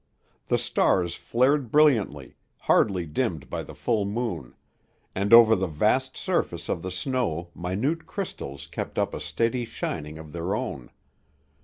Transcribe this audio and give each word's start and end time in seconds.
The 0.47 0.57
stars 0.57 1.13
flared 1.13 1.71
brilliantly, 1.71 2.33
hardly 2.61 3.05
dimmed 3.05 3.51
by 3.51 3.61
the 3.61 3.75
full 3.75 4.03
moon, 4.03 4.55
and 5.13 5.31
over 5.31 5.55
the 5.55 5.67
vast 5.67 6.17
surface 6.17 6.69
of 6.69 6.81
the 6.81 6.89
snow 6.89 7.49
minute 7.53 8.07
crystals 8.07 8.65
kept 8.65 8.97
up 8.97 9.13
a 9.13 9.19
steady 9.19 9.63
shining 9.63 10.17
of 10.17 10.31
their 10.31 10.55
own. 10.55 10.89